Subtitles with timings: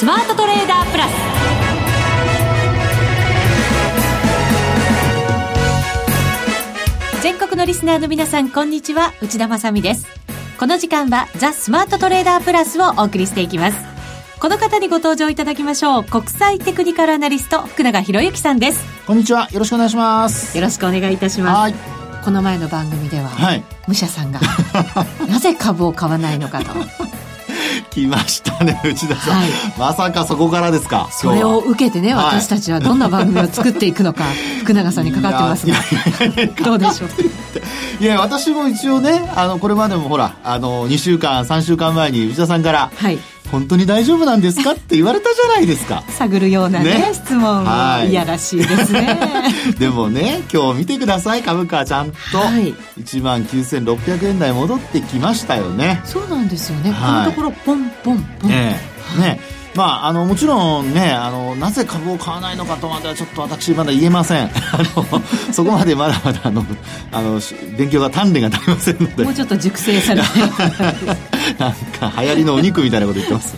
[0.00, 1.12] スマートトレーダープラス。
[7.22, 9.12] 全国のリスナーの皆さんこんにちは。
[9.20, 10.06] 内田まさです。
[10.58, 13.78] この時間はザ・スマートトレーダープラスをお送りしていきます。
[14.40, 16.04] この方にご登場いただきましょう。
[16.04, 18.82] 国際テクニカルアナリスト福永博之さんです。
[19.06, 19.50] こんにちは。
[19.52, 20.56] よろしくお願いします。
[20.56, 21.74] よろしくお願いいたします。
[22.24, 24.40] この前の番組では、はい、武者さんが
[25.28, 26.72] なぜ株を買わないのかと
[27.82, 31.08] 来ましたね内田さん、はい、まさかそこからですか？
[31.12, 34.24] それを受けてね、私たちはどんな番組を作っていくのか
[34.62, 35.74] 福永さんにかかってますが。
[36.64, 37.10] どうでしょう
[38.02, 43.18] いや私も一応ねあのこれまでもほらあの2週間3週間前に内田さんから、はい、
[43.50, 46.04] 本当に大丈夫なんですかって言われたじゃないですか。
[46.16, 47.64] 探るようなね、ね、質問
[48.08, 48.12] い。
[48.12, 49.18] やらしいですね。
[49.78, 52.16] でもね今日見てください株価ちゃんと。
[53.00, 56.00] 1万9600円台戻ってきましたよね。
[56.04, 58.50] そうなんですよね、はい、このところポンポンポン。
[58.50, 58.80] ね
[59.18, 59.40] ね。
[59.74, 64.50] まあ、あのもちろんねあのなぜ株を買わないのかとまではちょっと私まだ言えません。
[64.50, 64.50] あ
[64.96, 66.64] のそこまでまだまだあの
[67.12, 67.40] あの
[67.78, 69.24] 勉強が鍛錬が足りませんので。
[69.24, 70.28] もうちょっと熟成されて
[71.58, 73.56] なんか流行りのお肉みたいなこと言ってます。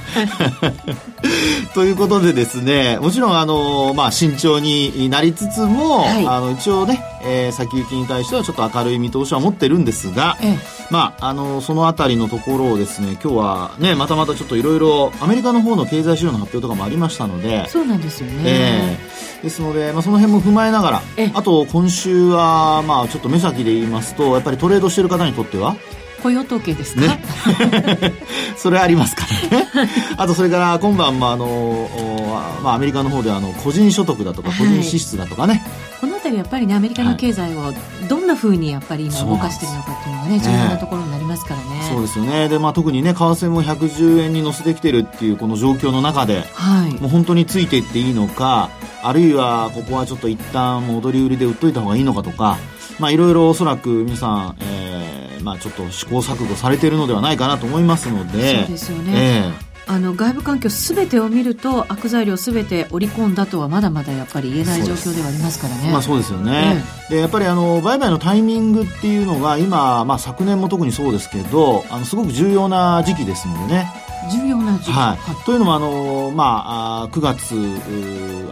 [1.75, 10.59] ということでですねもちろんあの、まあ、慎重になりつつも、はい、あの一応ね、えー、先行きに対してはちょっと明るい見通しは持ってるんですが、ええ、
[10.91, 21.03] まあ、あのそのあたりのところをですね今日はねまたまたちょっといろいろアメリカの方の経済指標の発表とかもありましたのでそうなんですよね、えー、ですので、まあ、その辺も踏まえながら
[21.35, 25.77] あと今週は、まあ、ちょっと目先で言いますとやっぱりトレードしてる方にとっては
[26.23, 27.23] 雇用統計ですか、ね、
[28.57, 29.69] それありますからね。
[30.17, 31.89] あとそれから今晩もあの、
[32.63, 35.63] まあ、アメリカの方であの個人所得だとか個人支出だとかね、はい、
[36.01, 37.75] この辺りやっぱりねアメリカの経済を
[38.09, 42.49] どんなふうにやっぱり今動かしているのかっていうのがね重要なところになりますからね、そうですよね。
[42.49, 48.71] で、まあ、特にね為替も110円に乗せてきてるっていうこの状況の中で、はい、もう本当についていっていいのか
[49.03, 52.59] あるいはここはちょっと一旦戻り売りで売っといた方がいいのかとか
[52.99, 55.12] まあいろいろおそらく皆さん、えー、
[55.43, 58.61] まあちょっと試行錯誤されているのではないかなと思いますので。
[58.61, 65.91] そうですよね、えーあの外部環境すべてを見ると悪材料すべて織り込んだとはまだまだやっぱり言えない状況ではありますからね。
[65.91, 66.85] まあそうですよね。
[67.11, 73.93] でやっぱりあの売買のタイミングっていうのが今まあ昨年も特にそうですけどあのすごく重要な時期ですのでね。
[74.31, 77.57] 重要な時期、はい、というのもあの、まあ、9月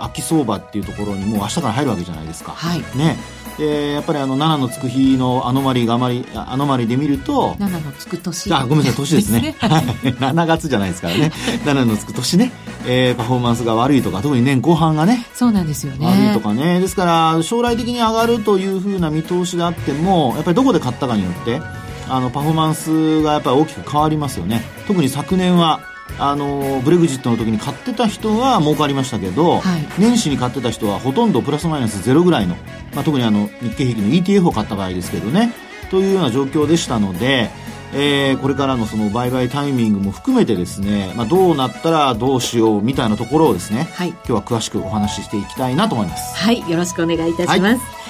[0.01, 2.51] 秋相場っていうところにもう明日から入るわけじゃないですか。
[2.51, 3.17] はい、ね
[3.61, 8.55] でやっぱりあの7のつく日のアノマリがあまりアノマリで見ると7のつく年。
[8.55, 9.55] あごめんなさい年ですね。
[9.61, 11.31] 7 月じゃないですからね。
[11.67, 12.53] 7のつく年ね、
[12.87, 16.07] えー、パフォーマンスが悪いとか特に年後半がねそうなんですよね。
[16.07, 16.81] 悪いとかね。
[16.81, 21.61] ですから将来的に上がるというふうな見通しがあってもやっぱりどこで買ったかによって
[22.09, 24.65] あのパフォーマンスがやっぱり大きく変わりますよね。
[24.87, 25.81] 特に昨年は
[26.19, 32.57] あのブレグジットの時に買ってた人は儲かりましたけど、はい、年始に買ってた人はほとんどプラスマイナスゼロぐらいの、
[32.95, 35.53] まあ、特にあの日経平均の ETF を買った場合ですけどね
[35.91, 37.51] というような状況でしたので、
[37.95, 46.37] えー、これからのその売買タイミングも含めてですね、まあ、どうなったらどうしようみたいなところをですね、はい、今日は詳しくお話ししていきたいなと思います。
[46.37, 46.69] はい。
[46.71, 48.10] よろしくお願いいたします、はい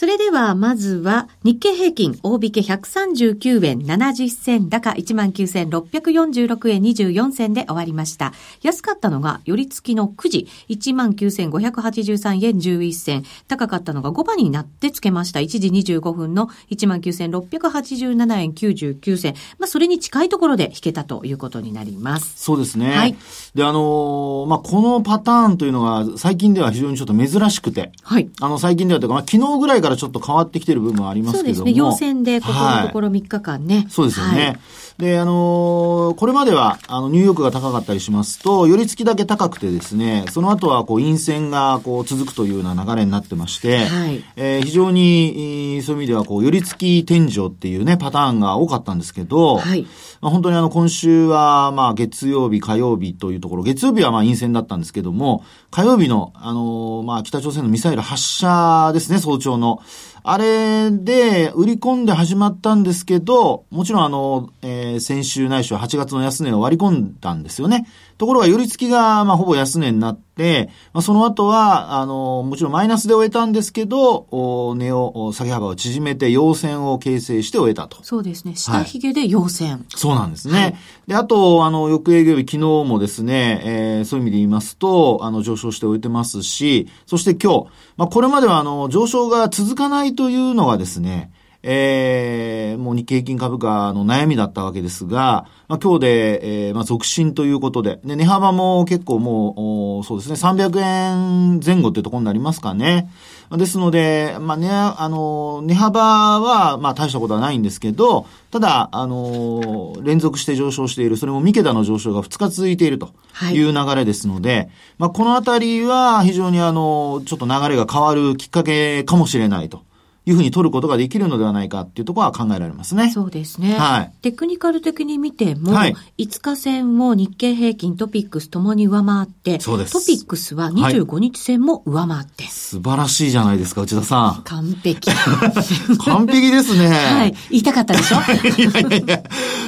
[0.00, 8.32] それでは、まずは、日経平均、大引け139円70銭高19,646円24銭で終わりました。
[8.62, 13.24] 安かったのが、寄り付きの9時、19,583円11銭。
[13.46, 15.40] 高かったのが5番になってつけました。
[15.40, 19.34] 1時25分の19,687円99銭。
[19.58, 22.42] まあ、それに近いところで引けたということになります。
[22.42, 22.96] そうですね。
[22.96, 23.14] はい。
[23.54, 27.92] で、あのー、まあ、このパターンというのが、最近では非常にちょっと珍しくて。
[28.02, 28.30] はい。
[28.40, 31.54] あの、最近ではというか、まあ、昨日ぐらいからからちょっと変わってきてる部分はありますけども。
[31.54, 31.78] そうですね。
[31.78, 33.76] 陽線でここのところ3日間ね。
[33.76, 34.46] はい、そうですよね。
[34.46, 34.60] はい
[35.00, 49.86] で、あのー、これまでは、あの、ニューヨークが高かったりしますと、寄り付きだけ高くてですね、その後は、こう、陰線が、こう、続くというような流れになってまして、はい、えー、非常に、そういう意味では、こう、寄り付き天井っていうね、パターンが多かったんですけど、はい、
[50.20, 59.80] まあ、本当にあの、今週は、まあ、月曜日、火曜日というところ、月曜日はまあ、陰線だったんですけども、火曜日の、あのー、まあ、北朝鮮のミサイル発射ですね、早朝の。
[60.22, 67.86] あれで売り込んで始まったんですけど、もちろんあの、えー、先週ないしは8月の安値を割り込んだんですよね。
[68.20, 77.96] ところが、寄り付きが、まあ、ほぼ安値になって、まあ、その後は、あの、もちろんマイナスで終えたんですけど、お値を、下げ幅を縮めて、陽線を形成して終えたと。
[78.02, 78.56] そうですね。
[78.56, 80.58] 下髭で陽線、はい、そうなんですね。
[80.58, 80.74] はい、
[81.06, 103.10] で、あと、あの、翌営業日、昨日もですね、えー、そういう意味で言いますと、あの、上昇して終えてますし、そして今日、まあ、これまでは、あの、上昇が続かないというのがですね、えー、もう日経平均株価の悩みだったわけですが、まあ、今日で、えー、まあ、続伸ということで、で、値幅も結構もう、そうですね、300円前後っていうところになりますかね。
[103.56, 113.10] ですので、まあね、あの、値幅は、まあ大したことはないんですけど、ただ、あの、連続して上昇している、それも三桁の上昇が2日続いていると
[113.52, 119.82] いう流れですので、はい、まあこのあたりは非常にあの、ちょっと流れが変わるきっかけかもしれないと。
[120.26, 123.10] いうふうに取ることができるのではないかっていうところは考えられますね。
[123.10, 123.74] そうですね。
[123.78, 124.12] はい。
[124.22, 129.92] テクニカル的に見ても、はい、5日線も日経平均、トピックスともに上回って、そうです。
[129.92, 132.44] トピックスは25日線も上回って。
[132.44, 134.42] はい、素晴らしいじゃないですか、内田さん。
[134.44, 135.10] 完璧。
[136.04, 136.88] 完璧ですね。
[136.88, 137.34] はい。
[137.50, 138.16] 言いたかったでしょ？
[138.60, 139.22] いやいやいや。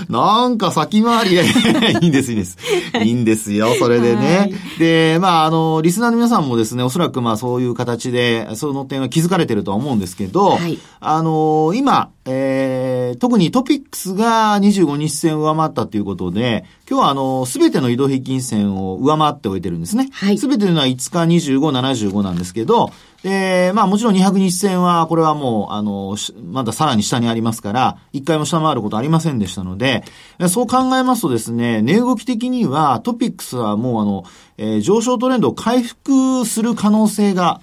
[0.09, 1.45] なんか先回りで、
[2.03, 2.59] いいんです、いいんです。
[3.03, 4.39] いいんですよ、それでね。
[4.39, 20.09] はい、で、まあ、あの、リスナーの皆さんもですね、おそらくまあそういう形で、その点は気づかれてるとは思うんですけど、はい、あの、今、えー、特にトピックスが25日線を上回ったということで、今日はあの、すべての移動平均線を上回っておいてるんですね。
[20.13, 20.39] はい。
[20.39, 22.93] すべてのは5日25、75なんですけど、
[23.23, 30.05] で、まあもちろん200日線は、これはもう、あの、まださらに下にありますから、一回も下回ることありませんでしたので、
[30.49, 34.25] そう考えますとですね、値動き的にはトピックスはもうあの、
[34.59, 37.61] えー、上昇トレンドを回復する可能性が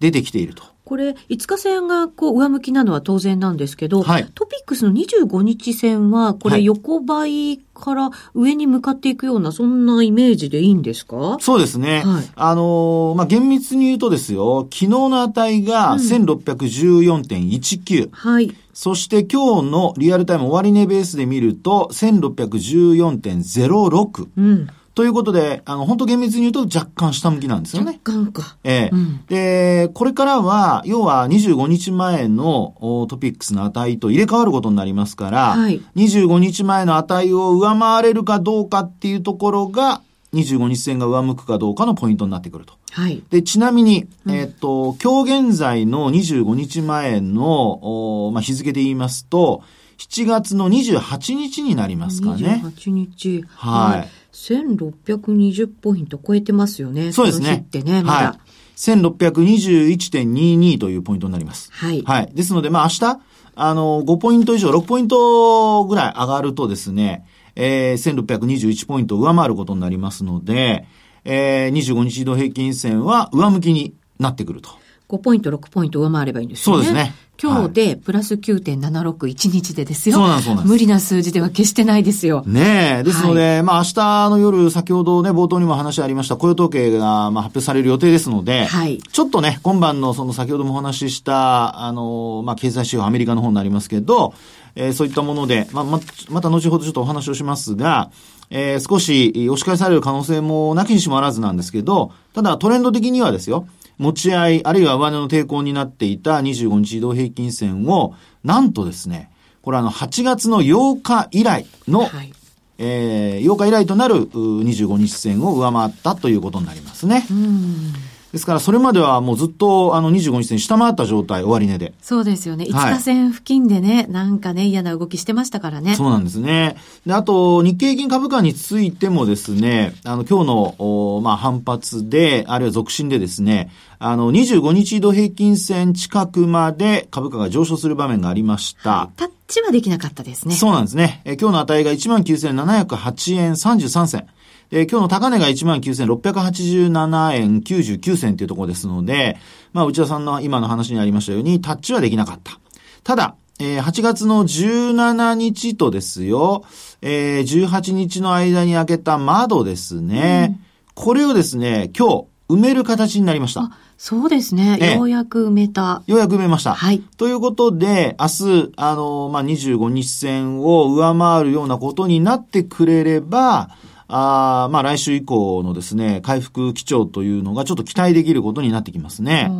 [0.00, 0.71] 出てきていると。
[0.84, 11.36] これ、5日線がこう上向きなのは当然なんですけど、はい、トピックスの25日線は、これ横ばいから上に向かっていくような、そんなイメージでいいんですか？
[11.40, 12.02] そうですね。
[12.04, 18.06] はい、あのー、まあ、厳密に言うとですよ、昨日の値が1614.19。
[18.06, 18.54] うん、はい。
[18.74, 24.28] そして今日のリアルタイム終値ベースで見ると、1614.06。
[24.36, 24.66] うん。
[24.94, 27.98] ということで、あの、本当厳密に言うと若干下向きなんですよね。
[28.04, 28.56] 若干か。
[28.62, 32.74] ええうん、で、これからは、要は25日前の
[33.08, 40.02] トピックスの値と入れ替わることになりますから、はい、25日前の値を上回れるかどうかっていうところが、
[40.34, 42.74] 25日線が上向くかどうかのポイントになってくると。
[42.90, 43.22] はい。
[43.30, 49.62] で、ちなみに、うん、えっ、と、今日現在の25日前の、まあ、日付で言いますと、
[49.98, 52.62] 7月の28日になりますかね。
[52.64, 53.44] 28日。
[53.56, 53.98] はい。
[54.00, 57.12] はい1620ポイント超えてますよね。
[57.12, 57.64] そうですね。
[57.66, 58.18] ってね、まだ。
[58.28, 58.38] はい。
[58.76, 61.70] 1621.22というポイントになります。
[61.72, 62.02] はい。
[62.02, 62.32] はい。
[62.34, 63.20] ですので、まあ明日、
[63.54, 70.86] あの、5ポイント以上、6ポイントぐらい上がるとですね、えー、1621ポイント上回ることになりますので、
[71.24, 74.70] えー、25日移動平均線は上向きになってくると。
[75.08, 76.84] 5ポイント、6ポイント上回ればいいんですよね。
[76.84, 77.14] そうですね。
[77.42, 80.16] 今日でプラス9.76、1日でですよ。
[80.16, 80.72] そうなんです、そうなんです。
[80.72, 82.44] 無理な数字では決してないですよ。
[82.46, 83.02] ねえ。
[83.02, 88.98] ですので、はい、まあ明日の夜、先ほどね、冒頭にも話ありました、雇用統計がまあ発表される予定ですので、はい。
[88.98, 94.34] ちょっとね、今晩のその先ほどもお話しした、あの、まあ経済指標アメリカの方になりますけど、
[94.74, 96.00] えー、そういったもので、まあ、ま、
[96.30, 98.10] また後ほどちょっとお話をしますが、
[98.50, 103.66] えー、少し押し返される可能性もなきにしもあらずなんですけど、ただトレンド的にはですよ、
[103.98, 109.30] 持ち合い、あるいは上値の抵抗になっていた25日移動平均線を、なんとですね、
[109.62, 112.32] これあの、8月の8日以来の、はい、
[112.78, 117.26] えー、8日以来となる25日線を上回ったということになりますね。
[117.30, 117.92] うん
[118.32, 121.92] ですから、それまではもうずっと、あの、25日線下回った状態、終値で。
[122.00, 122.64] そうですよね。
[122.64, 125.94] 5日線付近でね、はい、なんかね、嫌な動きしてましたからね。
[125.96, 126.76] そうなんですね。
[127.04, 138.90] で、あと、日経平均株価についてもですね、あの、今日の、まあ、反発で、あるいは続伸でですね、あの、25日移動平均線近くまで株価が上昇する場面がありました。
[138.90, 140.54] はい、タッチはできなかったですね。
[140.54, 141.20] そうなんですね。
[141.26, 144.26] え今日の値が19,708円33銭。
[144.74, 149.36] えー、今日の高値が19,687円99銭というところですので、
[149.74, 152.58] まあ、内田さんの今の話にありましたように、タッチはできなかった。
[153.04, 156.64] ただ、えー、8月の17日とですよ、
[157.02, 160.46] えー、18日の間に開けた窓ですね。
[160.48, 163.70] うん、これをですね、今日、埋める形になりました。
[163.98, 164.94] そうですね。
[164.96, 166.02] ようやく埋めた。
[166.06, 166.72] ようやく埋めました。
[166.72, 167.00] はい。
[167.18, 173.70] ということで、明日、あの、まあ、25日線を上回るようなことになってくれれば、
[174.14, 179.50] あまあ来週以降のですね、回復基調というのがちょっと期待できることになってきますね。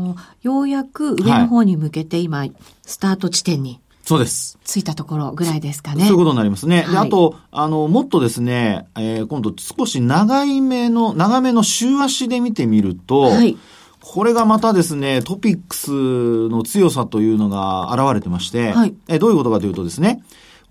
[0.43, 2.45] ようやく上の方に向けて今、
[2.83, 3.81] スタート地点に。
[4.05, 4.59] そうです。
[4.65, 6.05] ついたところぐらいですかね。
[6.05, 6.83] そういうことになりますね。
[6.83, 13.57] はい、で、あと、あの、もっとですね、えー、今度少し長い目の、長めの週足で見てみると、はい、
[14.01, 20.23] これがまたですね、トピックスの強さというのが現れてまして、はい、えどういうことかというとですね、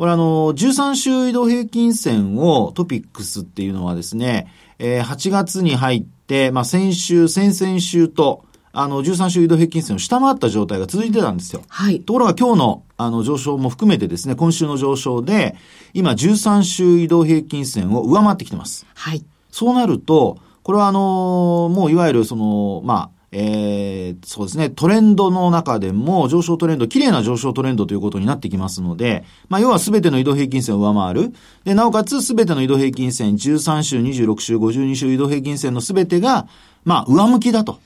[0.01, 8.43] これあの、13週移動平均線をトピックスっていうのはですね、えー、8月に入って、まあ、先週、先々週と、
[8.73, 11.61] あの、13週移動平均線を下回った状態が続いてたんですよ。
[11.67, 11.99] はい。
[12.01, 15.55] ところが今日の、あの、上昇も含めてですね、今週の上昇で、
[15.93, 18.87] 今、13週移動平均線を上回ってきてます。
[18.95, 19.23] はい。
[19.51, 31.33] そうなると、これはあのもういわゆるその、まあ、えー、そうですね、トレンドの中でも上昇トレンド、綺麗な上昇トレンドということになってきますので、まあ、要は全ての移動平均線を上回る。
[31.63, 36.47] で、なおかつ全ての移動平均線、13週、26週、52週移動平均線の全てが、
[36.83, 37.79] まあ、上向きだと。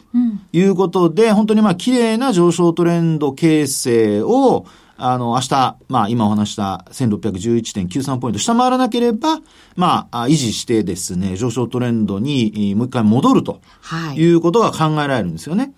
[0.53, 4.65] いうことで、うん、本当にまあ、綺麗な上昇トレンド形成を、
[4.97, 9.39] あの、明日、まあ、今お話した1611.93ポイント下回らなければ、
[9.75, 13.59] まあ、維持してですね、上昇トレンドにもう一回戻ると。
[13.81, 14.17] はい。
[14.17, 15.73] いうことが考えられるんですよね。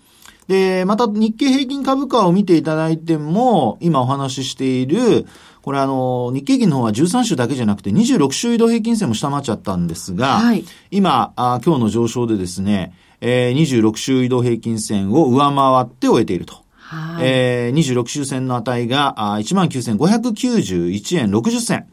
[0.46, 5.26] で、また日経平均株価を見ていただいても、今お話ししている、
[5.62, 16.54] これあの、日経平均の方は13週だけじゃなくて26週移動平均線も下回っちゃったんですが、はい、今あ、今日の上昇でですね、えー、26週移動平均線を上回って終えていると。
[16.76, 21.86] はい、えー、26周線の値が19,591円60銭。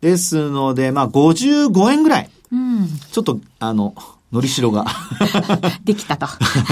[0.00, 2.30] ですので、まあ、55円ぐらい。
[2.52, 3.94] うん、ちょっと、あの、
[4.32, 4.84] のりしろが
[5.84, 6.26] できたと。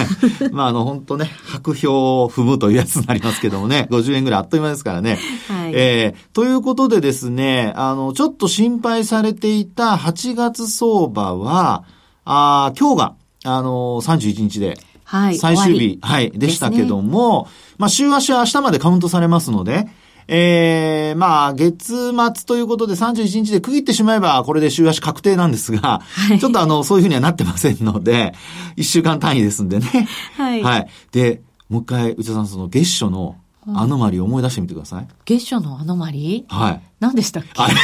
[0.52, 5.18] まあ、あの、本当ね、白票を踏むというやつになりますけどもね、50円ぐらいあっという間ですからね。
[5.48, 5.72] はい。
[5.72, 11.84] えー、ということでですね、あの、ちょっと心配されていた8月相場は、
[12.24, 13.14] あ今日が、
[13.44, 15.36] あの、31日で、はい。
[15.36, 19.88] 最終日、はい、でしたけども、ね、まあ、週足は明日までカウントされますので、
[20.28, 28.32] ええー、まあ、月末ということで31日で区切ってしまえば、これで週足確定なんですが、はい、ちょっとあの、そういうふうにはなってませんので、
[28.76, 30.08] 1週間単位ですんでね。
[30.36, 30.62] はい。
[30.62, 30.88] はい。
[31.10, 35.08] で、もう一回、内田さん、その月初のアノマリ思い出してみてください。
[35.24, 36.80] 月初のアノマリはい。
[37.00, 37.50] 何でしたっけ？
[37.56, 37.74] あれ？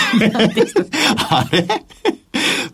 [1.30, 1.84] あれ？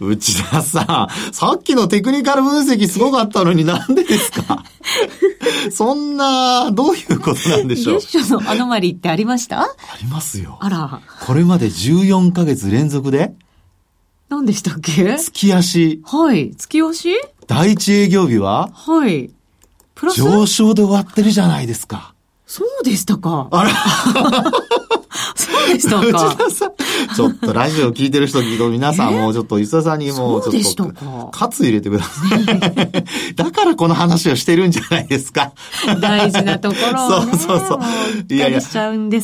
[0.00, 4.64] 内田さん、さっきのテクニカル分析すごかったのになんでですか？
[5.70, 8.00] そんな、どういうことなんでしょう？
[8.00, 9.60] 月初のアノマリってありました？
[9.62, 9.66] あ
[10.02, 10.58] りますよ。
[10.60, 11.00] あら。
[11.26, 13.34] これまで14ヶ月連続で
[14.30, 15.16] 何でしたっけ？
[15.18, 16.02] 月足。
[16.06, 16.54] はい。
[16.56, 17.10] 月足？
[17.46, 19.30] 第一営業日ははい。
[19.94, 20.22] プラス？
[20.22, 22.13] 上昇で終わってるじゃないですか。
[22.54, 23.48] そうでしたか？
[23.50, 23.70] あら。
[25.34, 26.36] そうでしたか？
[27.16, 33.34] ちょっとラジオ聞いてる人皆さんもうちょっと石田さんにもうちょっと、カツ入れてください。
[33.34, 35.50] だからこの話をしてるんじゃないですか。
[36.00, 38.32] 大事なところを、ね、そうそうそう。
[38.32, 38.60] いやいや、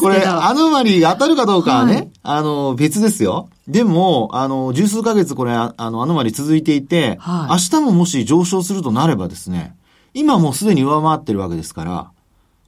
[0.00, 3.48] これ、アノマリ当たるかどうかはね、はい、あの、別ですよ。
[3.68, 9.76] でも、あの、十数ヶ月これ、あの、アノマリ続いていて、はい、明日ももし上昇するとなればですね、
[10.14, 12.10] 今もうすでに上回ってるわけですから、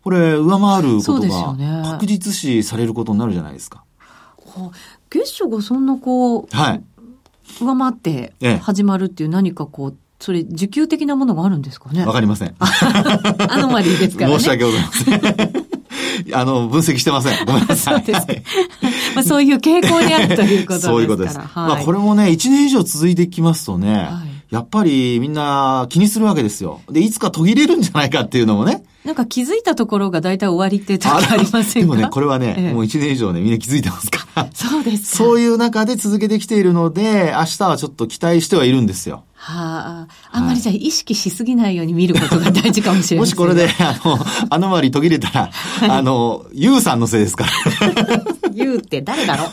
[0.03, 1.57] これ、上回ることが
[1.93, 3.85] 確実視されることになるじゃないですか。
[5.11, 6.83] 月初がそんなこう、はい、
[7.61, 12.07] 上回って始まるっていう何かこう、それ、受給的なものがあるんですかね？
[12.07, 12.55] わかりません。
[12.59, 14.39] アノマリーですからね。
[14.39, 15.67] 申し訳ございません。
[16.35, 17.45] あの、分析してません。
[17.45, 18.05] ごめんなさい。
[18.05, 18.45] そうです、ね。
[19.15, 20.93] まあそういう傾向にあるということですから。
[20.93, 21.39] そういうことです。
[21.39, 26.83] はい、まあこれもね、1年以上続いてきますとね、はい、やっぱりみんな気にするわけですよ。
[26.89, 28.85] で、いつか途切れるんじゃないかっていうのもね。
[29.05, 31.95] なんか気づいたところが大体終わりって時ありませんか？
[31.97, 34.25] でもね、これはね、ええ、もう1年以上ね、みんな気づいてますか？
[34.37, 34.49] ら。
[34.55, 39.25] そうですそういう中で続けてきているので、明日はちょっと期待してはいるんですよ。
[39.35, 44.19] はあ、あんまりじゃあ意識しすぎないように見ることが大事かもしれない、 もしこれで、 あの、
[44.51, 47.51] アノマリ途切れたら、はい、あの、ユウさんのせいですから。
[48.55, 49.49] ユウって誰だろう？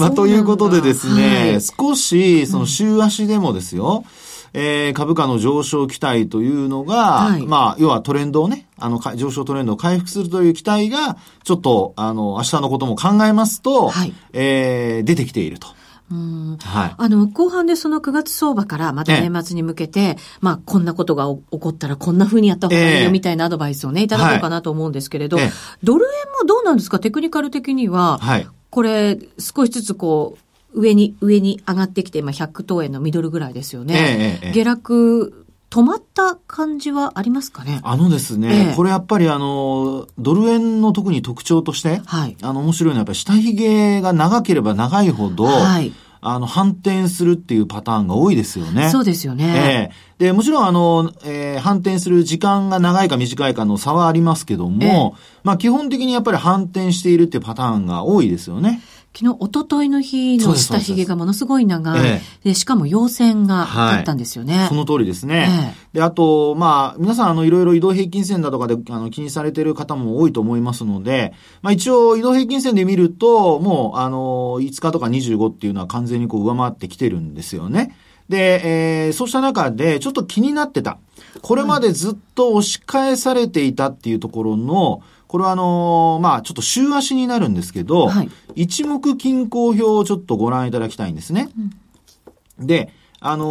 [0.00, 15.68] まあ、ということでですね、はい、少し、その週足でもですよ、うんえー、株価の上昇期待というのが、はい、まあ、要はトレンドをね、あの、上昇トレンドを回復するという期待が、ちょっと、あの、明日のことも考えますと、はい、えー、出てきていると。
[16.10, 16.56] うん。
[16.58, 16.94] はい。
[16.96, 25.50] あの、後半でその9月相場からまた年末に向けて、ええ、まあ、こんなことが起こったらこんな風にやった方がいいよみたいなアドバイスをね、いただこうかなと思うんですけれど、はい、
[25.82, 26.98] ドル円もどうなんですか？
[26.98, 30.44] テクニカル的には、はい、これ、少しずつこう、
[30.74, 34.40] 上に、上に上がってきて、今100等円のミドルぐらいですよね。
[34.42, 37.80] ええ、下落、止まった感じはありますかね？
[37.82, 48.88] あのですね、ええ、これやっぱりあの、ドル円の特に特徴として、はい、あの、面白いのはやっぱり下髭が長ければ長いほど、はい、あの、反転するっていうパターンが多いですよね。
[48.90, 49.90] そうですよね。
[49.92, 58.80] ええで、もちろんあの、えー反転する時間が長いか短いかの差はありますけども、まあ基本的にやっぱり反転しているっていうパターンが多いですよね。
[59.18, 62.06] 昨日、一昨日の日の下髭がものすごい長い。
[62.06, 64.66] えで、しかも陽線があったんですよね。
[64.68, 65.74] その通りですね。
[65.92, 71.32] えで、あと、まあ、皆さん、あの、いろいろ移動平均線だとかで、あの、気にされている方も多いと思いますので、
[71.62, 77.96] まあ、一応、移動平均線で見ると、もう、あの、5日とか25っていうのは完全にこう、上回ってきてるんですよね。
[78.28, 80.98] で、えーそうした中で、ちょっと気になってた。
[81.42, 91.50] これまでずっと押し返されていたっていうところの、これはあのまあ、ちょっと週足になるんですけど、はい一目均衡表をちょっとご覧いただきたいんですね。
[92.58, 93.44] で、あの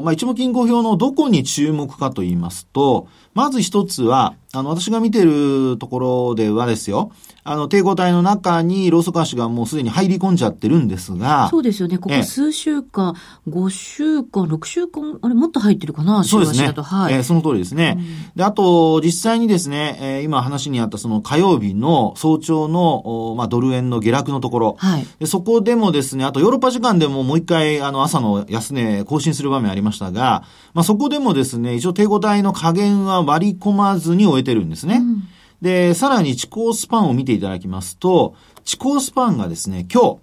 [0.00, 7.10] ーまあ、一目均衡表のどこに注目かと言いますと、まず一つは、あの、私が見てるところではですよ、
[7.42, 11.98] あの、抵抗体の中にローソク足がもうすでに入り込んじゃってるんですが、そうですよね。
[11.98, 13.14] ここええ数週間、
[13.48, 16.22] 5週間、6週間、あれもっと入ってるかな？
[16.22, 16.72] そうですね。
[16.72, 17.14] はい。
[17.14, 17.98] えーその通りですね。
[18.36, 25.06] で、あと、実際にですね、えー今話にあったその火曜日の早朝の、おまあ、ドル円の下落のところ、はい。
[25.18, 35.02] でそこでもですね、あとヨーロッパ時間でももう一回、あの、朝の安値更新する場面ありましたが、まあ、そこでもですね、一応抵抗体の加減は割り込まずに終えてるんですね。
[35.60, 40.18] で、さらに地高スパンを見ていただきますと、地高スパンがですね、今日、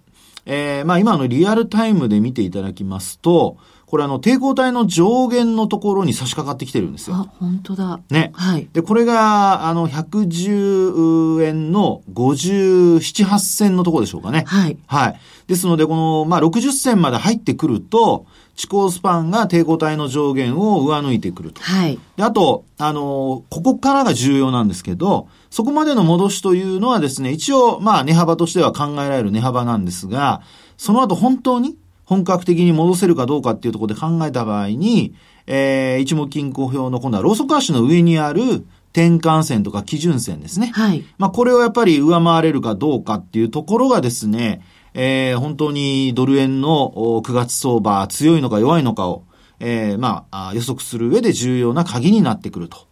[0.45, 3.57] えーまあ今のリアルタイムで見ていただきますと、
[3.91, 7.15] これあの、抵抗体の上限のところに差し掛かってきてるんですよ。
[7.17, 7.99] あ、本当だ。
[8.09, 8.31] ね。
[8.33, 8.69] はい。
[8.71, 14.45] で、これが、あの、110円の57、8銭のところでしょうかね。
[14.47, 14.77] はい。
[14.87, 15.19] はい。
[15.47, 21.61] ですので、この、まあ、60銭まで入ってくると、地高スパンが抵抗体の上限を上抜いてくると。
[21.61, 21.99] はい。
[22.15, 30.43] で、あと、あの、ここからが重要なんですけど、そこまでの戻しというのはですね、一応、まあ、値幅としては考えられる値幅なんですが、
[30.77, 31.75] その後本当に
[32.11, 35.15] 本格的に戻せるかどうかっていうところで考えた場合に、
[35.47, 40.71] えー、一目均衡表の今度はローソク足の上にある転換線とか基準線ですね。
[40.73, 41.05] はい。
[41.17, 44.61] まあ、これをやっぱり上回れるかどうかっていうところがですね、
[44.93, 49.23] えー、本当にドル円のお9月相場強いのか弱いのかを、
[49.61, 52.90] えー、まあ、あ予測する上で重要な鍵になってくると。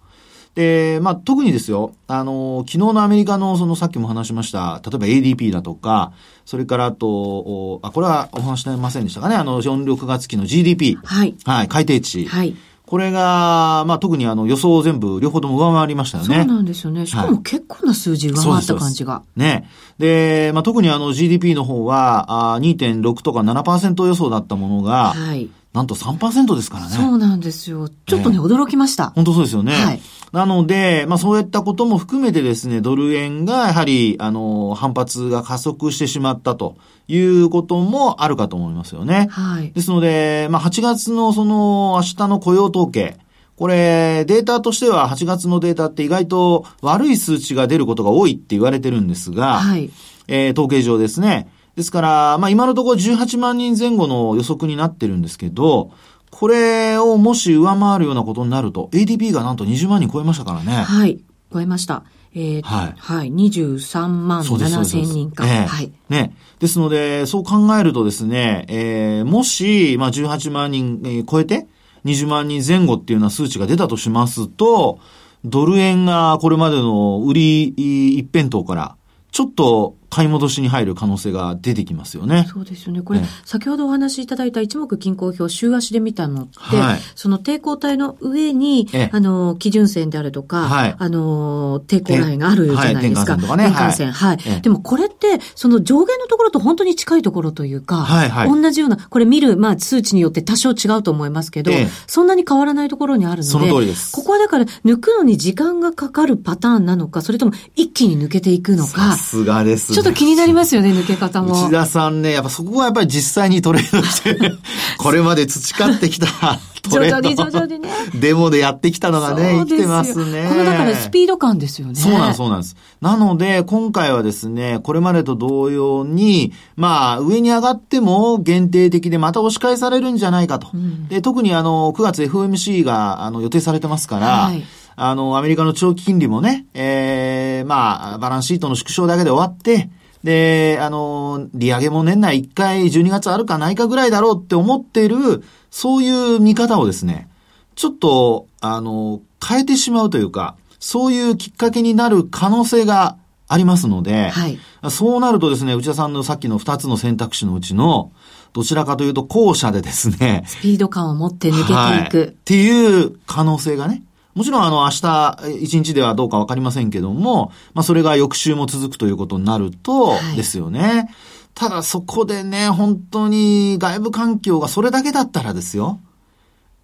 [0.56, 6.12] で、まあ、特にですよ、あの、昨日のアメリカの、そのさっきも話しました、例えば ADP だとか、
[6.46, 10.98] それからあと、おあ、これはお話ししてませんでしたかね、あの、4、6月期の GDP。
[11.04, 11.36] はい。
[11.46, 12.26] はい、改定値。
[12.26, 12.56] はい。
[12.90, 16.38] これが、まあ、特にあの、予想を全部、両方とも上回りましたよね。
[16.38, 17.06] そうなんですよね。
[17.06, 19.22] しかも結構な数字上回った感じが。
[19.36, 19.70] ね。
[20.00, 25.50] で、まあ、特にあの GDP の方は、あー2.6とか7%予想だったものが、はい。
[25.74, 26.96] なんと3%ですからね。
[26.96, 27.90] そうなんですよ。
[27.90, 29.12] ちょっとね、驚きました。
[29.12, 29.74] 本当そうですよね。
[29.74, 30.02] はい
[30.32, 36.78] なので、まあそういったことも含めてですね、ドル円がやはり、あの、反発が加速してしまったと
[37.08, 39.28] いうこともあるかと思いますよね。
[39.32, 39.72] はい。
[39.72, 43.18] ですので、まあ8月のその明日の雇用統計、
[43.56, 49.90] これ、データとしては8月のデータって意外と悪い数値が出ることが多いって言われてるんですが、はい。
[50.28, 51.50] えー統計上ですね。
[51.80, 55.92] ですから、まあ今のところ18万人前後の予測になってるんですけど、
[56.30, 60.74] これをもし上回るようなことになると、ADP がなんと20万人超えましたからね。
[60.74, 61.24] はい。
[61.54, 62.04] 超えました。
[62.36, 63.32] えー、はいはい。
[63.32, 64.92] 23万そうです、そう7です。
[64.92, 65.48] 千人か。
[65.48, 65.92] ええはい。
[66.10, 66.36] ね。
[66.60, 71.66] ですので、そう考えるとですね、えーもし、まあ18万人、えー超えて、
[72.04, 75.00] 20万人前後っていうような数値が出たとしますと、
[75.46, 78.98] ドル円がこれまでの売り一辺倒から、
[79.32, 82.48] ちょっと買い戻しに入る可能性が出てきますよね。
[82.52, 83.02] そうですよね。
[83.02, 93.34] これ、ええ先ほどお話しいただいた一目均衡表、週足で見たのって、はいその抵抗体の上に、ええあの、基準線であるとか、はいあの、抵抗ラインがあるじゃないですか？
[93.34, 94.12] はい転換線ね転換線。
[94.12, 94.38] はい。
[94.46, 109.99] ええでもこれって、その上限のところと本当に近いところというか、はいはい同じような、これ見る、まあ、数値によって多少違うと思いますけど、ええそんなに変わらないところにあるので、その通りですここはだから、抜くのに時間がかかるパターンなのか、それとも一気に抜けていくのさか、すがですね。
[110.00, 111.66] ちょっと気になりますよね、抜け方も。
[111.66, 114.54] 内田さんね、やっぱそこはやっぱり実際にトレードして、
[114.98, 116.28] これまで培ってきた
[116.90, 117.30] トレード。
[117.30, 117.90] 徐々に徐々にね。
[118.16, 120.48] デモでやってきたのがね、生きてますね。
[120.48, 121.96] このだからスピード感ですよね。
[121.96, 122.78] そうなんです、そうなんです。
[123.02, 130.70] なので、今回はですね、これまでと同様に、まあ、上に上がっても限定的でまた押し返されるんじゃないかと。
[131.10, 134.64] で、特にあの、9月 FOMC が、あの、予定されてますから、はい
[135.02, 139.90] あの、アメリカの長期金利もね、ええまあ、バランスシートの縮小だけで終わって、
[140.26, 147.30] で、あの、利上げも年内1回12月あるかないかぐらいだろうって思ってる、そういう見方をですね、
[147.76, 153.16] ちょっと、あの、変えてしまうというか、そういうきっかけになる可能性が
[153.48, 154.60] ありますので、はい
[154.90, 158.12] そうなるとですね、内田さんのさっきの2つの選択肢のうちの、
[158.54, 160.44] どちらかというと後者でですね。
[160.46, 161.74] スピード感を持って抜けていく。
[161.74, 164.04] はい、っていう可能性がね。
[164.36, 170.80] もちろんあの明日一日ではどうかわかりませんけども、まあそれが翌週も続くということになると、ですよね。
[170.80, 171.08] はい、
[171.56, 176.00] ただそこでね、本当に外部環境がそれだけだったらですよ。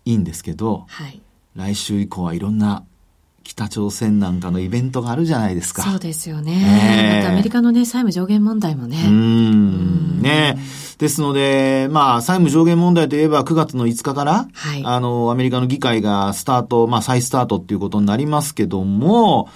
[0.05, 1.21] いいんですけど、はい、
[1.55, 2.83] 来週以降はいろんな
[3.45, 5.83] 北朝鮮なんかのイベントがあるじゃないですか。
[5.83, 7.13] そうですよね。
[7.13, 9.03] えー、またアメリカのね、債務上限問題もね。
[9.07, 10.21] うん。
[10.21, 10.57] ね
[10.97, 19.47] ですので、まあ、債務上限問題といえば9月の5日から、はい、あの、アメリカの議会がスタート、まあ、再スタートっていうことになりますけども、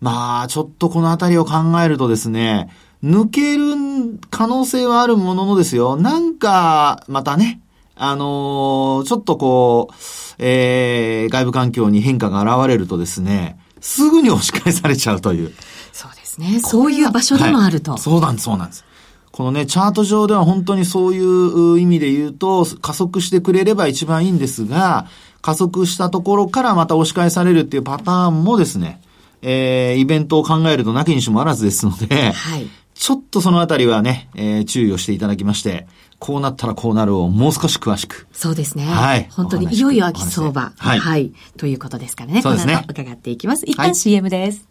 [0.00, 1.52] まあ、ちょっとこのあたりを考
[1.84, 2.70] えるとですね、
[3.04, 7.60] 抜ける可能性はあるもののですよ、なんか、またね、
[7.96, 9.94] あのー、ちょっとこう、
[10.38, 15.52] えー、外部環境に変化が現れるとですね、すぐに押し返されちゃうという。
[15.92, 16.60] そうですね。
[16.60, 17.92] そういう場所でもあると。
[17.92, 18.84] はい、そうなんです、そうなんです。
[19.30, 25.06] このね、チャート上では本当にそういう意味で言うと、加速してくれれば一番いいんですが、
[25.42, 29.02] 加速したところからまた押し返されるっていうパターンもですね、
[29.42, 35.86] えー、イベントを考えるとなきにしもあらずですので、はい、ちょっとそのあたりはね、えー、注意をしていただきまして、
[36.20, 38.26] こうなったらこうなるをもう少し詳しく。
[38.32, 38.86] そうですね。
[38.86, 39.28] はい。
[39.30, 40.72] 本当にいよいよ秋相場。
[40.78, 40.98] はい。
[40.98, 41.32] はい。
[41.56, 42.40] ということですからね。
[42.40, 42.84] そうですね。
[42.88, 43.64] 伺っていきます。
[43.66, 44.58] 一旦 CM です。
[44.60, 44.64] は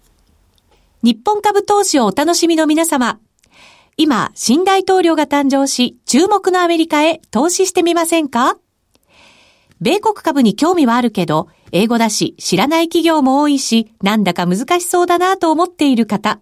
[1.04, 3.20] い、日本株投資をお楽しみの皆様。
[3.98, 8.58] 今、新大統領が誕生し、注目のアメリカへ投資してみませんか？
[9.80, 16.40] 米国株に興味はあるけど、英語だし、知らない企業も多いし、なんだか難しそうだなと思っている方。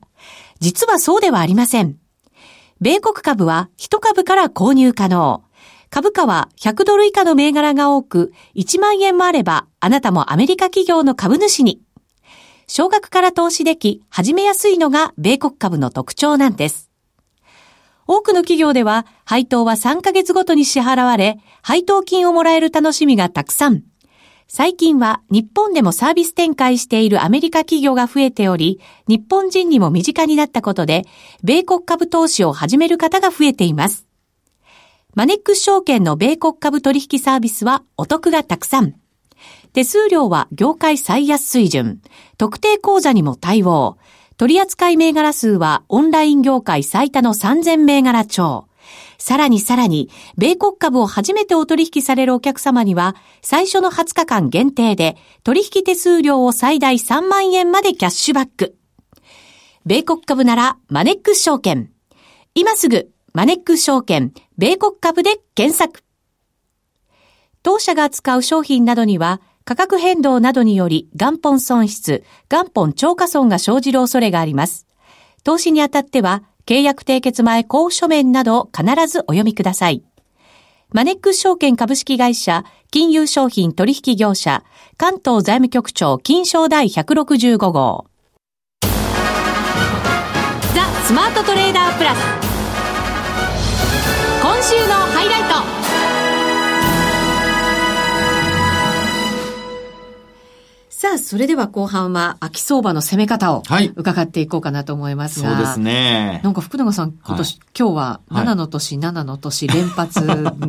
[0.61, 1.97] 実はそうではありません。
[2.79, 5.43] 米国株は1株から購入可能。
[5.89, 11.81] 株価は100ドル以下の銘柄が多く、1万円もあれば、あなたもアメリカ企業の株主に。
[12.67, 16.89] 少額から投資でき、始めやすいのが米国株の特徴なんです。
[18.07, 23.83] 多くの企業では、配当は3ヶ月ごとに支払われ、配当金をもらえる楽しみがたくさん。
[24.53, 31.05] 最近は日本でもサービス展開しているアメリカ企業が増えており、日本人にも身近になったことで、
[31.41, 34.07] 米国株投資を始める方が増えています。
[35.15, 38.95] マネックス証券の米国株取引サービスはお得がたくさん。
[39.71, 42.01] 手数料は業界最安水準。
[42.37, 43.97] 特定口座にも対応。
[44.35, 48.67] 取扱銘柄数はオンライン業界最多の3000銘柄超。
[49.21, 58.75] さらにさらに、米国株を初めてお取引されるお客様には、最初の20日間限定で、取引手数料を最大3万円までキャッシュバック。
[59.85, 61.91] 米国株なら、マネックス証券。
[62.55, 66.03] 今すぐ、マネックス証券、米国株で検索。
[67.61, 74.87] 当社が扱う商品などには、価格変動などにより元本損失、元本超過損が生じる恐れがあります。
[75.43, 80.05] 投資にあたっては、契約締結前交付書面など必ずお読みください。
[80.93, 84.63] マネックス証券株式会社、金融商品取引業者、
[84.95, 88.05] 関東財務局長金賞第165号。
[90.73, 92.19] ザ・スマートトレーダープラス。
[94.41, 95.80] 今週のハイライト。
[101.01, 103.63] さあ、それでは後半は秋相場の攻め方を
[103.95, 106.41] 伺っていこうかなと思いますが、はい、そうですね。
[106.43, 110.19] なんか福永さん、今年、はい、今日は7の年、はい、7の年連発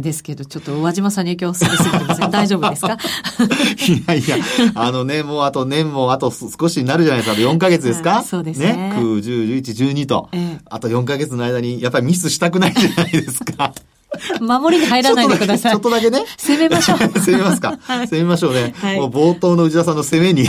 [0.01, 2.31] ですけど、ちょっと宇和島さんに影響されすぎてません？
[2.33, 2.97] 大丈夫ですか？
[2.97, 7.51] いやいや、あのね、もうあと年もあと少しになるじゃないですか。
[7.51, 8.23] 4ヶ月ですか？
[8.23, 8.73] そうですね。
[8.73, 8.95] ね。
[8.97, 13.75] 9、10、11、12と、ええ、あと4ヶ月の間にやっぱりミスしたくないじゃないですか。
[14.41, 15.73] 守りに入らないでください。
[15.73, 16.25] ちょっとだけね。
[16.37, 16.99] 攻めましょう。
[17.21, 17.79] 攻めますか。
[17.83, 18.75] はい、攻めましょうね。
[18.77, 20.47] はい、もう冒頭の内田さんの攻めに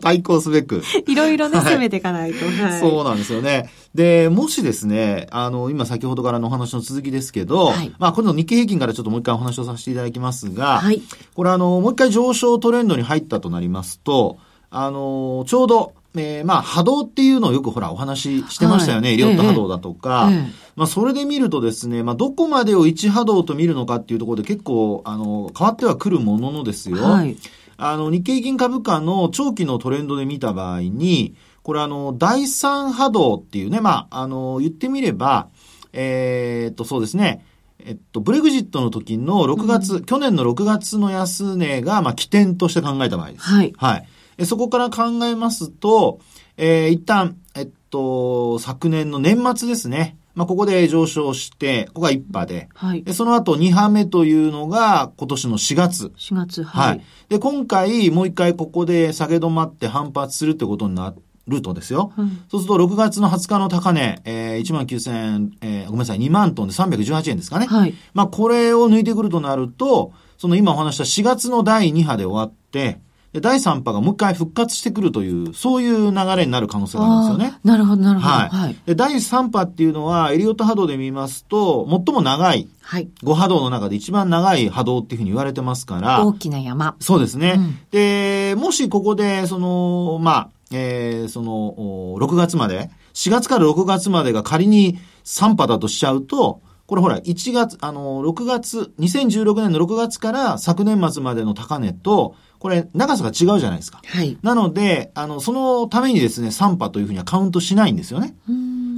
[0.00, 0.82] 対抗すべく。
[1.06, 2.80] いろいろね、攻めていかないと、はい。
[2.80, 3.70] そうなんですよね。
[3.94, 11.02] で、もしですね、あの、今先ほどからのお話の続きですけど、はい、まあ、今度日経平均からちょっともう一回お話をさせていただきますが、はい、
[11.34, 14.38] これあの、もう一回上昇トレンドに入ったとなりますと、
[14.70, 19.08] あの、ちょうど、えー、まあ、波動っていうのをよくほらお話ししてましたよね。
[19.08, 20.28] はい、リオット波動だとか。
[20.30, 27.02] ええまあ、それで見るとですね、まあ、どこまでを1波動と見るのかっていうところで結構、あの、変わってはくるもののですよ。
[27.02, 27.34] はい。
[27.78, 35.48] あの、日経金株価の長期のトレンドで見た場合に、これあの、第3波動っていうね、まあ、あの、言ってみれば、
[35.94, 37.44] えー、っと、そうですね。
[37.78, 43.44] えっと、ブレグジットの時の6月、うん、去年の6月の安値が、まあ、起点として考えた場合です。
[43.44, 43.72] はい。
[43.76, 44.08] はい。
[44.44, 46.20] そこから考えますと、
[46.56, 50.16] えー、一旦、えっと、昨年の年末ですね。
[50.34, 52.68] まあ、ここで上昇して、ここが1波で。
[52.74, 53.02] はい。
[53.02, 56.12] で、その後2波目というのが今年の4月。
[56.18, 56.88] 4月、はい。
[56.88, 57.02] はい。
[57.30, 61.16] で、今回もう一回ここで下げ止まって反発するってことになっ
[61.48, 62.12] るとですよ。
[62.16, 67.66] うん、そうすると6月の20日の高値、えー、1万9000、えー、ごめんなさい、2万トンで318円ですかね。
[67.66, 67.94] はい。
[68.14, 73.00] まあこれを抜いてくるとなると、その今お話した4月の第2波で終わって、で
[73.40, 77.58] 第3波がもう一回復活してくるという、そういう流れになる可能性があるんですよね。
[77.64, 78.32] なるほど、なるほど。
[78.32, 78.48] はい。
[78.48, 86.24] はい、で第3波っていうのは、エリオット波動で見ますと、最も長い、はい、5波動の中で一番長い波動っていうふうに言われてますから。
[86.24, 86.96] 大きな山。
[87.00, 87.54] そうですね。
[87.56, 91.74] うん、で、もしここで、その、まあ、えー、その、
[92.18, 104.00] 6月まで、4月から6月までが仮に3波だとしちゃうと、これほら、1月、あの、6月、2016年の6月から昨年末までの高値と、これ、長さが違うじゃないですか。
[104.04, 104.36] はい。
[104.42, 108.34] なので、あの、そのためにですね、3波というふうにはカウントしないんですよね。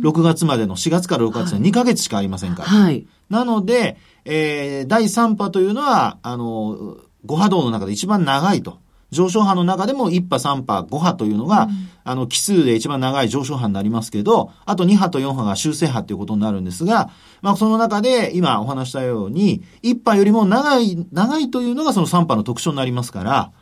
[0.03, 2.69] 6月までの4月から6月の2ヶ月しかありませんから。
[2.69, 3.07] はい。
[3.31, 8.79] なので、えー、第3波というのは、あの、5波動の中で一番長いと。
[9.11, 23.53] 上昇波の中でも1波、3波、5波というのが、うん、あの、奇数で一番長い上昇波になりますけど、あと2波と4波が修正波ということになるんですが、まあ、その中で今お話したように、1波よりも長い、長いというのがその3波の特徴になりますから、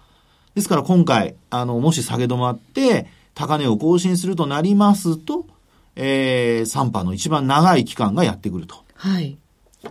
[0.54, 5.46] ですから今回、あの、もし下げ止まって、高値を更新するとなりますと、
[5.94, 8.76] えー、3波の一番長い期間がやってくると。
[8.94, 9.38] はい。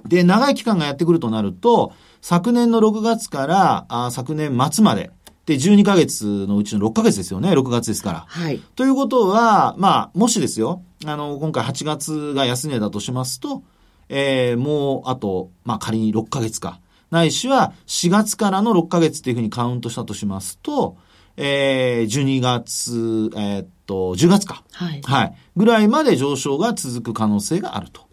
[0.05, 5.11] で、長い期間がやってくるとなると、昨年の6月からあ昨年末まで、
[5.45, 8.25] で、12ヶ月のうちの6ヶ月ですよね、6月ですから。
[8.27, 8.59] はい。
[8.75, 13.63] ということは、まあ、もしですよ、あの、今回8月が安値だとしますと、
[14.09, 16.79] えー、もう、あと、まあ、仮に6ヶ月か。
[17.11, 20.97] ないしは4月からの6ヶ月っていうふうにカウントしたとしますと、
[21.37, 24.63] えー、12月、えー、っと、10月か。
[24.71, 25.01] はい。
[25.03, 25.35] はい。
[25.55, 28.04] ぐらいまで上昇が続く可能性があると。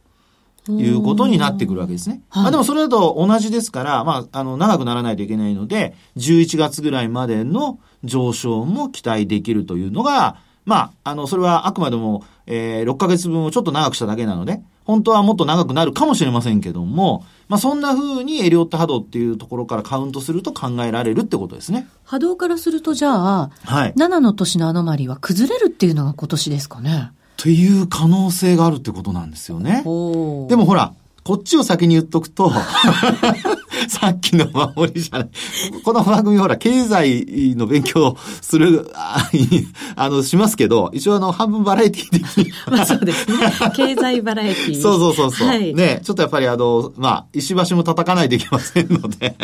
[0.69, 2.23] いうことになってくるわけですね。
[2.29, 21.89] はい、まあでもそれだと同じですから、まあ、あの、長くならないといけないので、11月ぐらいまでの上昇も期待できるというのが、まあ、あの、それはあくまでも、えー、6ヶ月分をちょっと長くしただけなので、本当はもっと長くなるかもしれませんけども、まあ、そんな風にエリオット波動っていうところからカウントすると考えられるってことですね。
[22.05, 27.13] 波動からするとじゃあ、はい、7の年のアノマリは崩れるっていうのが今年ですかね。
[27.43, 29.83] という可能性があるってことなんですよね。
[29.83, 32.53] でもほら、こっちを先に言っとくと
[33.89, 35.29] さっきの守りじゃない。
[35.85, 39.29] この番組ほら、経済の勉強する、あ
[39.97, 42.53] あの、しますけど、一応あの、半分バラエティ的に。
[42.71, 43.37] まあそうですね。
[43.75, 45.49] 経済バラエティそうそうそうそう。
[45.49, 49.37] はい、ね、ちょっとやっぱりあの、まあ、石橋も叩かないといけませんので。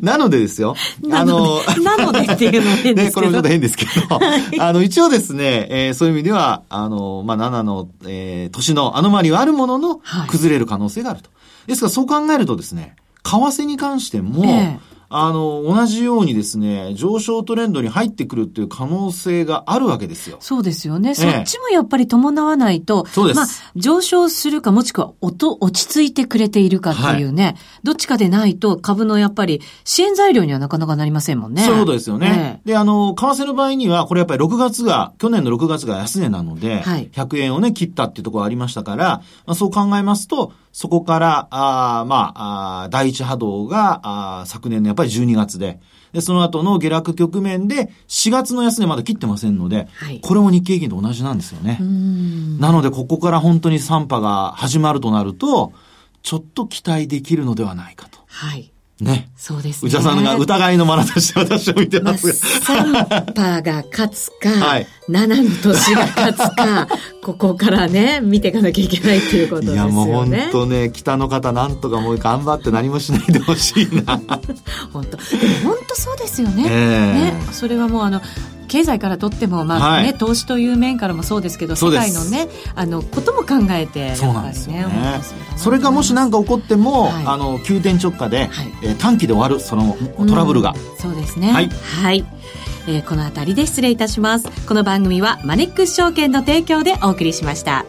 [0.00, 0.74] なのでですよ。
[1.10, 3.02] あの、なのでっていうのも変ですけど。
[3.04, 4.18] ね、これもちょっと変ですけど。
[4.18, 11.30] はい、あの、一応ですね、えー、そういう意味では、あの、まあ、7の、えー、年のアノマリはあるものの、崩れる可能性があると。
[11.66, 20.38] ですから、そう考えるとですね、為替に関しても、ええあの、同じようにですね、上昇トレンドに入ってくるっていう可能性があるわけですよ。
[20.40, 21.10] そうですよね。
[21.10, 23.36] ええ、そっちもやっぱり伴わないと、そうです。
[23.36, 31.62] まあ、上昇するかもしくは落ち着いてくれているかっていうね、はい、どっちかでないと株のやっぱり支援材料にはなかなかなりませんもんね。
[31.62, 32.62] そういうことですよね。
[32.64, 39.04] え、で、あの、為替の場合には、これやっぱり6月が、去年の6月が安値なので、はい、100円をね、切ったっていうところがありましたから、
[39.44, 44.00] まあ、そう考えますと、そこから、あまあ、あ第一波動が、
[44.40, 45.80] あ昨年のやっぱり12月で、
[46.12, 51.78] で、その後の下落局面で、4月の安値まだ切ってませんので、はい、これも日経平均と同じなんですよね。
[52.58, 55.72] なので、ここから本当に3波が始まるとなると、
[56.22, 58.18] ちょっと期待できるのではないかと。
[58.26, 58.72] はい。
[59.02, 59.30] ね。
[59.36, 59.88] そうですね。
[59.88, 62.32] 内田さんが疑いの眼差しで私を見てます
[62.72, 62.84] が。
[62.92, 66.88] まあ、3波が勝つか、 はい、7の年が勝つか、
[67.22, 69.84] ここからね、見ていかなきゃいけないっていうことですよね。
[69.84, 74.20] いや、もう本当ね、北の方なんとかもう頑張って何もしないでほしいな。
[74.92, 75.16] 本当。
[75.16, 75.24] で
[75.64, 76.66] も本当そうですよね。
[76.68, 77.42] えー、ね。
[77.52, 78.20] それはもうあの、
[78.68, 84.86] 経済からとっても、まあね、はい、投資という面からもそうですけど、世界のね、あの、ことも考えて、そうなんですね。
[85.56, 88.48] それがもし何か起こっても、はい、あの、急転直下で、はい、
[88.82, 90.70] えー、短期で終わる、そのトラブルが。
[90.70, 91.52] うん、そうですね。
[91.52, 91.70] はい。
[92.02, 92.24] はい。
[92.86, 94.48] えー、この辺りで失礼いたします。
[94.66, 97.84] この番組はマネックス証券の提供でお送りしました。